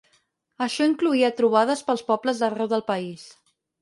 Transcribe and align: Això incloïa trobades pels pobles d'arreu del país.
Això 0.65 0.87
incloïa 0.91 1.29
trobades 1.41 1.85
pels 1.91 2.05
pobles 2.11 2.41
d'arreu 2.41 2.71
del 2.73 2.87
país. 2.93 3.29